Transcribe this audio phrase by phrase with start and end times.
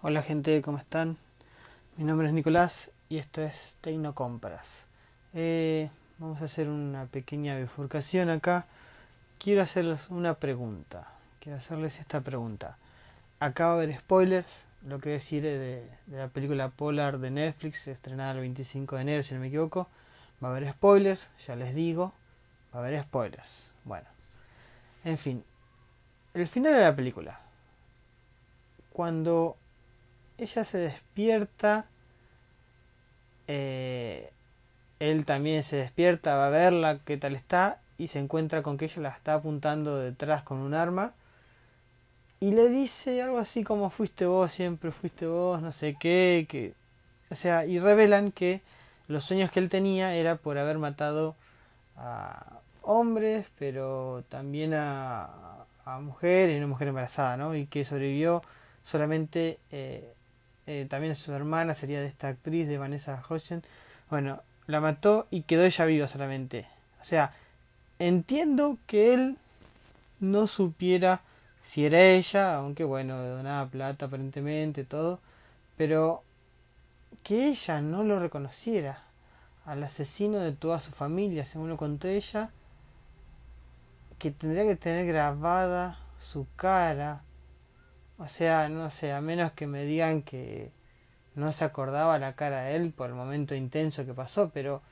[0.00, 1.16] Hola gente, ¿cómo están?
[1.96, 4.86] Mi nombre es Nicolás y esto es Tecnocompras.
[5.34, 8.66] Eh, vamos a hacer una pequeña bifurcación acá.
[9.40, 11.08] Quiero hacerles una pregunta.
[11.40, 12.78] Quiero hacerles esta pregunta.
[13.40, 17.88] Acá va a haber spoilers, lo que decir de, de la película Polar de Netflix,
[17.88, 19.88] estrenada el 25 de enero si no me equivoco.
[20.40, 22.14] Va a haber spoilers, ya les digo,
[22.72, 23.72] va a haber spoilers.
[23.82, 24.06] Bueno,
[25.04, 25.42] en fin,
[26.34, 27.40] el final de la película.
[28.92, 29.56] Cuando
[30.38, 31.86] ella se despierta,
[33.46, 34.30] eh,
[35.00, 38.86] él también se despierta, va a verla qué tal está y se encuentra con que
[38.86, 41.12] ella la está apuntando detrás con un arma
[42.40, 46.72] y le dice algo así como fuiste vos, siempre fuiste vos, no sé qué, que
[47.30, 48.62] o sea, y revelan que
[49.08, 51.34] los sueños que él tenía era por haber matado
[51.96, 55.28] a hombres, pero también a,
[55.84, 57.54] a mujeres y una mujer embarazada, ¿no?
[57.56, 58.42] Y que sobrevivió
[58.84, 60.14] solamente eh,
[60.68, 63.64] eh, también su hermana sería de esta actriz de Vanessa Hudgens.
[64.10, 66.66] Bueno, la mató y quedó ella viva solamente.
[67.00, 67.32] O sea,
[67.98, 69.38] entiendo que él
[70.20, 71.22] no supiera
[71.62, 75.20] si era ella, aunque bueno, donaba plata aparentemente, todo,
[75.78, 76.22] pero
[77.22, 79.04] que ella no lo reconociera
[79.64, 82.50] al asesino de toda su familia, según lo contó ella,
[84.18, 87.22] que tendría que tener grabada su cara,
[88.18, 90.70] o sea, no sé, a menos que me digan que
[91.34, 94.82] no se acordaba la cara de él por el momento intenso que pasó, pero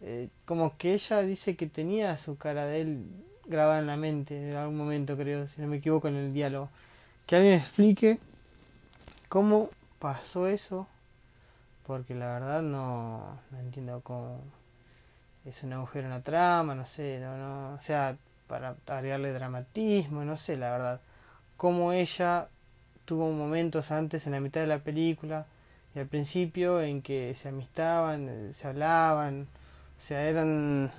[0.00, 3.06] eh, como que ella dice que tenía su cara de él
[3.46, 6.70] grabada en la mente en algún momento, creo, si no me equivoco en el diálogo.
[7.26, 8.18] Que alguien explique
[9.28, 10.86] cómo pasó eso,
[11.86, 14.40] porque la verdad no, no entiendo cómo
[15.44, 20.24] es un agujero en la trama, no sé, no, no, o sea, para agregarle dramatismo,
[20.24, 21.00] no sé, la verdad.
[21.56, 22.48] Cómo ella
[23.10, 25.44] tuvo momentos antes en la mitad de la película
[25.96, 29.48] y al principio en que se amistaban, eh, se hablaban,
[29.98, 30.92] o sea, eran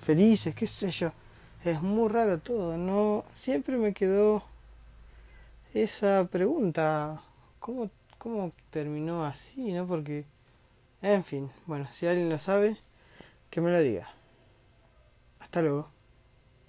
[0.00, 1.12] felices, qué sé yo.
[1.62, 3.24] Es muy raro todo, ¿no?
[3.34, 4.42] Siempre me quedó
[5.74, 7.20] esa pregunta,
[7.58, 9.86] ¿cómo, cómo terminó así, no?
[9.86, 10.24] Porque,
[11.02, 12.78] en fin, bueno, si alguien lo sabe,
[13.50, 14.08] que me lo diga.
[15.40, 15.99] Hasta luego.